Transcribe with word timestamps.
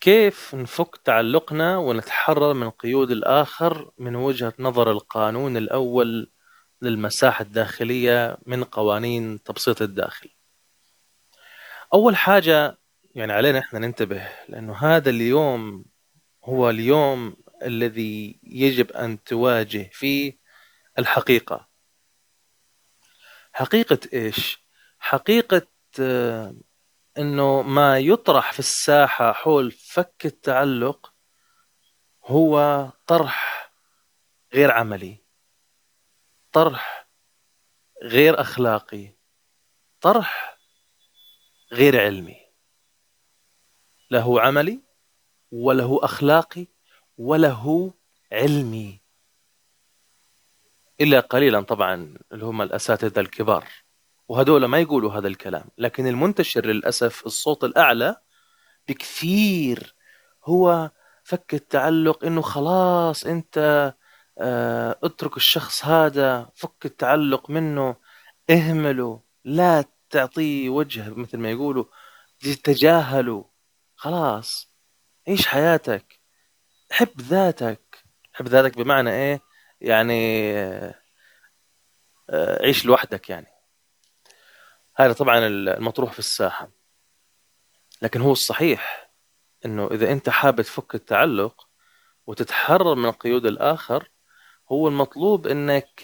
كيف 0.00 0.54
نفك 0.54 0.96
تعلقنا 0.96 1.76
ونتحرر 1.76 2.52
من 2.52 2.70
قيود 2.70 3.10
الآخر 3.10 3.90
من 3.98 4.16
وجهة 4.16 4.52
نظر 4.58 4.90
القانون 4.90 5.56
الأول 5.56 6.32
للمساحة 6.82 7.42
الداخلية 7.42 8.38
من 8.46 8.64
قوانين 8.64 9.42
تبسيط 9.42 9.82
الداخل 9.82 10.30
أول 11.94 12.16
حاجة 12.16 12.78
يعني 13.14 13.32
علينا 13.32 13.58
إحنا 13.58 13.78
ننتبه 13.78 14.28
لأنه 14.48 14.76
هذا 14.76 15.10
اليوم 15.10 15.84
هو 16.44 16.70
اليوم 16.70 17.36
الذي 17.62 18.40
يجب 18.42 18.92
أن 18.92 19.24
تواجه 19.24 19.90
فيه 19.92 20.38
الحقيقة 20.98 21.68
حقيقة 23.52 23.98
إيش؟ 24.12 24.64
حقيقة 24.98 25.66
آه، 26.00 26.54
إنه 27.20 27.62
ما 27.62 27.98
يطرح 27.98 28.52
في 28.52 28.58
الساحة 28.58 29.32
حول 29.32 29.70
فك 29.70 30.22
التعلق 30.24 31.14
هو 32.24 32.88
طرح 33.06 33.72
غير 34.54 34.70
عملي 34.70 35.16
طرح 36.52 37.08
غير 38.02 38.40
أخلاقي 38.40 39.12
طرح 40.00 40.58
غير 41.72 42.00
علمي. 42.00 42.36
له 44.10 44.40
عملي 44.40 44.80
وله 45.52 46.00
أخلاقي 46.02 46.66
وله 47.18 47.94
علمي. 48.32 49.00
إلا 51.00 51.20
قليلا 51.20 51.60
طبعا 51.60 52.18
اللي 52.32 52.44
هم 52.44 52.62
الأساتذة 52.62 53.20
الكبار. 53.20 53.68
وهدول 54.30 54.64
ما 54.64 54.78
يقولوا 54.78 55.12
هذا 55.12 55.28
الكلام 55.28 55.64
لكن 55.78 56.06
المنتشر 56.06 56.66
للأسف 56.66 57.26
الصوت 57.26 57.64
الأعلى 57.64 58.16
بكثير 58.88 59.94
هو 60.44 60.90
فك 61.24 61.54
التعلق 61.54 62.24
إنه 62.24 62.42
خلاص 62.42 63.26
أنت 63.26 63.58
آه 64.38 64.98
اترك 65.02 65.36
الشخص 65.36 65.84
هذا 65.84 66.50
فك 66.54 66.86
التعلق 66.86 67.50
منه 67.50 67.96
اهمله 68.50 69.22
لا 69.44 69.84
تعطيه 70.10 70.68
وجه 70.68 71.14
مثل 71.14 71.38
ما 71.38 71.50
يقولوا 71.50 71.84
تجاهله 72.64 73.44
خلاص 73.96 74.72
عيش 75.28 75.46
حياتك 75.46 76.20
حب 76.90 77.20
ذاتك 77.20 78.04
حب 78.32 78.48
ذاتك 78.48 78.78
بمعنى 78.78 79.10
إيه؟ 79.10 79.40
يعني 79.80 80.52
آه 82.30 82.62
عيش 82.62 82.86
لوحدك 82.86 83.30
يعني. 83.30 83.59
هذا 84.96 85.12
طبعا 85.12 85.46
المطروح 85.46 86.12
في 86.12 86.18
الساحة. 86.18 86.70
لكن 88.02 88.20
هو 88.20 88.32
الصحيح 88.32 89.10
إنه 89.64 89.86
إذا 89.86 90.12
أنت 90.12 90.28
حابب 90.30 90.62
تفك 90.62 90.94
التعلق 90.94 91.68
وتتحرر 92.26 92.94
من 92.94 93.10
قيود 93.10 93.46
الآخر 93.46 94.10
هو 94.72 94.88
المطلوب 94.88 95.46
إنك 95.46 96.00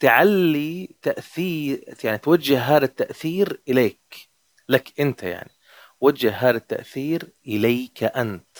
تعلي 0.00 0.96
تأثير 1.02 1.94
يعني 2.04 2.18
توجه 2.18 2.60
هذا 2.60 2.84
التأثير 2.84 3.60
إليك 3.68 4.30
لك 4.68 5.00
أنت 5.00 5.22
يعني. 5.22 5.50
وجه 6.00 6.30
هذا 6.36 6.56
التأثير 6.56 7.32
إليك 7.46 8.04
أنت. 8.04 8.58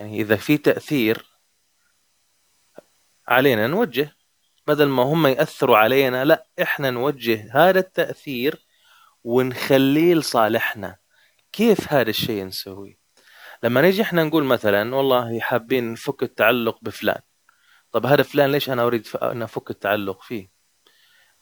يعني 0.00 0.20
إذا 0.20 0.36
في 0.36 0.58
تأثير 0.58 1.26
علينا 3.28 3.66
نوجه. 3.66 4.15
بدل 4.66 4.86
ما 4.88 5.02
هم 5.02 5.26
يأثروا 5.26 5.78
علينا 5.78 6.24
لا 6.24 6.46
إحنا 6.62 6.90
نوجه 6.90 7.48
هذا 7.52 7.78
التأثير 7.78 8.66
ونخليه 9.24 10.14
لصالحنا. 10.14 10.96
كيف 11.52 11.92
هذا 11.92 12.10
الشيء 12.10 12.44
نسوي 12.44 12.98
لما 13.62 13.80
نيجي 13.80 14.02
إحنا 14.02 14.24
نقول 14.24 14.44
مثلا 14.44 14.94
والله 14.94 15.40
حابين 15.40 15.92
نفك 15.92 16.22
التعلق 16.22 16.78
بفلان. 16.82 17.20
طب 17.92 18.06
هذا 18.06 18.22
فلان 18.22 18.52
ليش 18.52 18.70
أنا 18.70 18.82
أريد 18.86 19.06
أن 19.22 19.42
أفك 19.42 19.70
التعلق 19.70 20.22
فيه؟ 20.22 20.50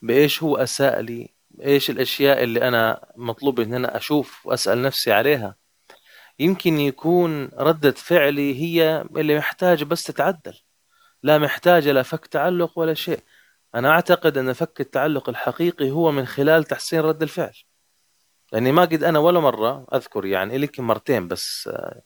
بإيش 0.03 0.43
هو 0.43 0.57
أساء 0.57 1.01
لي؟ 1.01 1.35
إيش 1.63 1.91
الأشياء 1.91 2.43
اللي 2.43 2.69
أنا 2.69 3.13
مطلوب 3.17 3.61
إن 3.61 3.75
أنا 3.75 3.97
أشوف 3.97 4.47
وأسأل 4.47 4.83
نفسي 4.83 5.13
عليها؟ 5.13 5.57
يمكن 6.39 6.79
يكون 6.81 7.45
ردة 7.59 7.91
فعلي 7.91 8.61
هي 8.63 9.05
اللي 9.17 9.39
محتاجة 9.39 9.85
بس 9.85 10.05
تتعدل. 10.05 10.64
لا 11.25 11.39
محتاجة 11.39 11.93
لا 11.93 12.03
فك 12.03 12.27
تعلق 12.27 12.79
ولا 12.79 12.95
شيء. 12.95 13.21
أنا 13.75 13.91
أعتقد 13.91 14.39
أن 14.39 14.53
فك 14.53 14.81
التعلق 14.81 15.29
الحقيقي 15.29 15.91
هو 15.91 16.13
من 16.13 16.27
خلال 16.27 16.65
تحسين 16.65 17.01
رد 17.01 17.23
الفعل. 17.23 17.55
لأني 18.53 18.73
ما 18.73 18.83
قد 18.83 19.05
أنا 19.05 19.19
ولا 19.19 19.41
مرة 19.41 19.87
أذكر 19.95 20.27
يعني 20.27 20.59
لك 20.59 20.81
مرتين 20.81 21.29
بس 21.29 21.69
آه، 21.73 22.03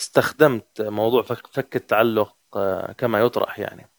استخدمت 0.00 0.82
موضوع 0.82 1.22
فك 1.22 1.76
التعلق 1.76 2.36
آه، 2.56 2.92
كما 2.92 3.20
يطرح 3.20 3.58
يعني. 3.58 3.90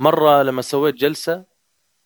مرة 0.00 0.42
لما 0.42 0.62
سويت 0.62 0.94
جلسة 0.94 1.44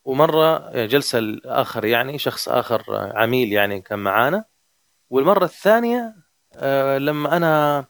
ومرة 0.04 0.70
جلسة 0.86 1.18
الآخر 1.18 1.84
يعني 1.84 2.18
شخص 2.18 2.48
آخر 2.48 2.84
عميل 2.90 3.52
يعني 3.52 3.80
كان 3.80 3.98
معانا 3.98 4.44
والمرة 5.10 5.44
الثانية 5.44 6.16
آه، 6.56 6.98
لما 6.98 7.36
أنا 7.36 7.78
آه، 7.78 7.86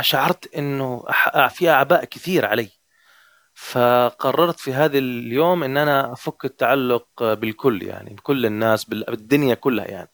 شعرت 0.00 0.54
إنه 0.54 1.04
في 1.48 1.70
أعباء 1.70 2.04
كثير 2.04 2.46
علي. 2.46 2.70
فقررت 3.54 4.60
في 4.60 4.72
هذا 4.72 4.98
اليوم 4.98 5.62
إن 5.64 5.76
أنا 5.76 6.12
أفك 6.12 6.44
التعلق 6.44 7.22
بالكل 7.22 7.82
يعني 7.82 8.14
بكل 8.14 8.46
الناس 8.46 8.84
بالدنيا 8.84 9.54
كلها 9.54 9.86
يعني. 9.86 10.10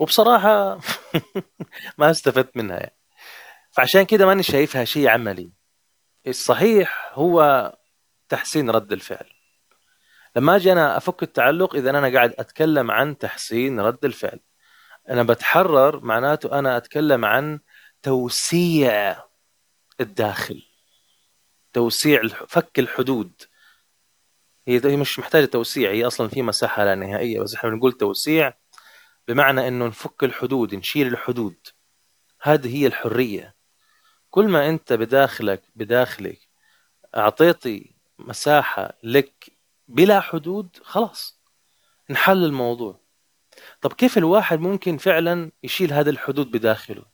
وبصراحة 0.00 0.80
ما 1.98 2.10
استفدت 2.10 2.56
منها 2.56 2.76
يعني. 2.76 2.96
فعشان 3.70 4.02
كده 4.02 4.26
ماني 4.26 4.42
شايفها 4.42 4.84
شيء 4.84 5.08
عملي. 5.08 5.52
الصحيح 6.26 7.10
هو 7.12 7.72
تحسين 8.28 8.70
رد 8.70 8.92
الفعل. 8.92 9.30
لما 10.36 10.56
أجي 10.56 10.72
أنا 10.72 10.96
أفك 10.96 11.22
التعلق 11.22 11.74
إذا 11.74 11.90
أنا 11.90 12.08
قاعد 12.14 12.34
أتكلم 12.38 12.90
عن 12.90 13.18
تحسين 13.18 13.80
رد 13.80 14.04
الفعل. 14.04 14.40
أنا 15.10 15.22
بتحرر 15.22 16.00
معناته 16.04 16.58
أنا 16.58 16.76
أتكلم 16.76 17.24
عن 17.24 17.60
توسيع 18.02 19.16
الداخل 20.00 20.62
توسيع 21.72 22.26
فك 22.28 22.78
الحدود. 22.78 23.42
هي 24.68 24.96
مش 24.96 25.18
محتاجة 25.18 25.44
توسيع 25.44 25.90
هي 25.90 26.06
أصلا 26.06 26.28
في 26.28 26.42
مساحة 26.42 26.84
لا 26.84 26.94
نهائية 26.94 27.40
بس 27.40 27.54
إحنا 27.54 27.70
بنقول 27.70 27.92
توسيع 27.92 28.54
بمعنى 29.28 29.68
إنه 29.68 29.86
نفك 29.86 30.24
الحدود 30.24 30.74
نشيل 30.74 31.06
الحدود. 31.06 31.56
هذه 32.42 32.76
هي 32.76 32.86
الحرية. 32.86 33.54
كل 34.30 34.48
ما 34.48 34.68
أنت 34.68 34.92
بداخلك 34.92 35.62
بداخلك 35.74 36.38
اعطيتي 37.16 37.94
مساحة 38.18 38.92
لك 39.02 39.52
بلا 39.88 40.20
حدود 40.20 40.68
خلاص 40.82 41.40
نحل 42.10 42.44
الموضوع. 42.44 43.05
طب 43.80 43.92
كيف 43.92 44.18
الواحد 44.18 44.60
ممكن 44.60 44.96
فعلا 44.96 45.52
يشيل 45.62 45.92
هذه 45.92 46.08
الحدود 46.08 46.50
بداخله؟ 46.50 47.04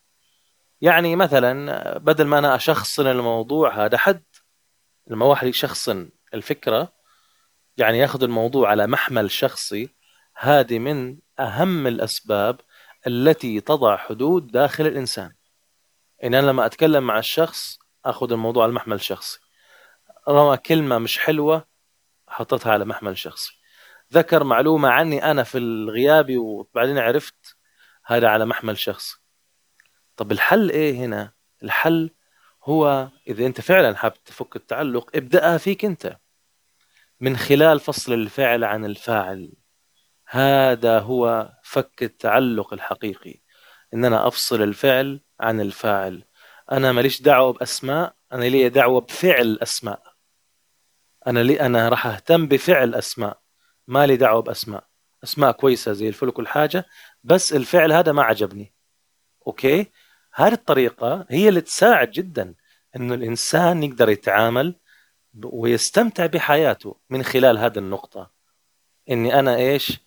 يعني 0.81 1.17
مثلا 1.17 1.99
بدل 1.99 2.25
ما 2.27 2.39
أنا 2.39 2.55
أشخصن 2.57 3.07
الموضوع 3.07 3.85
هذا 3.85 3.99
حد. 3.99 4.25
لما 5.07 5.27
واحد 5.27 5.47
يشخصن 5.49 6.11
الفكرة 6.35 6.93
يعني 7.77 7.99
ياخذ 7.99 8.23
الموضوع 8.23 8.71
على 8.71 8.87
محمل 8.87 9.31
شخصي 9.31 9.89
هذه 10.35 10.79
من 10.79 11.19
أهم 11.41 11.87
الأسباب 11.87 12.61
التي 13.07 13.61
تضع 13.61 13.97
حدود 13.97 14.47
داخل 14.47 14.87
الإنسان. 14.87 15.33
إن 16.25 16.35
أنا 16.35 16.47
لما 16.47 16.67
أتكلم 16.67 17.05
مع 17.05 17.19
الشخص 17.19 17.79
آخذ 18.05 18.33
الموضوع 18.33 18.63
على 18.63 18.73
محمل 18.73 19.01
شخصي. 19.01 19.39
رمى 20.29 20.57
كلمة 20.57 20.99
مش 20.99 21.19
حلوة 21.19 21.65
حطيتها 22.29 22.73
على 22.73 22.85
محمل 22.85 23.19
شخصي. 23.19 23.62
ذكر 24.13 24.45
معلومة 24.45 24.89
عني 24.89 25.31
أنا 25.31 25.43
في 25.43 25.59
الغياب 25.59 26.37
وبعدين 26.37 26.99
عرفت 26.99 27.57
هذا 28.05 28.29
على 28.29 28.47
محمل 28.47 28.79
شخص 28.79 29.23
طب 30.17 30.33
الحل 30.33 30.71
إيه 30.71 30.95
هنا؟ 30.95 31.33
الحل 31.63 32.11
هو 32.65 33.09
إذا 33.29 33.47
أنت 33.47 33.61
فعلا 33.61 33.97
حاب 33.97 34.25
تفك 34.25 34.57
التعلق 34.57 35.11
ابدأها 35.17 35.59
فيك 35.59 35.85
أنت. 35.85 36.17
من 37.21 37.37
خلال 37.37 37.81
فصل 37.81 38.13
الفعل 38.13 38.65
عن 38.65 38.85
الفاعل. 38.85 39.53
هذا 40.29 40.99
هو 40.99 41.53
فك 41.63 42.03
التعلق 42.03 42.73
الحقيقي. 42.73 43.43
ان 43.95 44.05
أنا 44.05 44.27
أفصل 44.29 44.63
الفعل 44.63 45.21
عن 45.41 45.61
الفاعل. 45.61 46.25
أنا 46.73 46.93
ماليش 46.93 47.23
دعوة 47.23 47.53
بأسماء 47.53 48.15
أنا 48.33 48.45
لي 48.45 48.69
دعوة 48.69 49.01
بفعل 49.01 49.59
أسماء. 49.63 50.03
أنا 51.27 51.41
لي 51.41 51.61
أنا 51.61 51.89
راح 51.89 52.07
أهتم 52.07 52.47
بفعل 52.47 52.95
أسماء. 52.95 53.42
ما 53.93 54.07
لي 54.07 54.17
دعوة 54.17 54.43
بأسماء. 54.43 54.85
أسماء 55.25 55.53
كويسة 55.53 55.93
زي 55.93 56.09
الفل 56.09 56.29
وكل 56.29 56.47
حاجة 56.47 56.87
بس 57.25 57.53
الفعل 57.53 57.93
هذا 57.93 58.13
ما 58.13 58.23
عجبني. 58.23 58.73
أوكي؟ 59.47 59.87
هذه 60.35 60.53
الطريقة 60.53 61.27
هي 61.31 61.49
اللي 61.49 61.61
تساعد 61.61 62.11
جدا 62.11 62.55
إنه 62.97 63.15
الإنسان 63.15 63.83
يقدر 63.83 64.09
يتعامل 64.09 64.77
ويستمتع 65.45 66.27
بحياته 66.27 66.97
من 67.11 67.23
خلال 67.23 67.59
هذه 67.59 67.79
النقطة. 67.79 68.31
إني 69.11 69.39
أنا 69.39 69.57
إيش؟ 69.57 70.01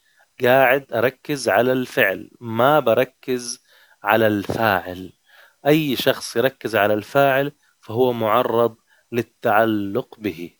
قاعد 0.44 0.94
أركز 0.94 1.50
على 1.50 1.72
الفعل 1.72 2.32
ما 2.40 2.80
بركز 2.80 3.64
على 4.04 4.28
الفاعل. 4.28 5.14
أي 5.68 5.96
شخص 5.96 6.36
يركز 6.36 6.76
على 6.76 6.94
الفاعل 6.94 7.52
فهو 7.82 8.14
معرض 8.14 8.76
للتعلق 9.12 10.20
به. 10.20 10.58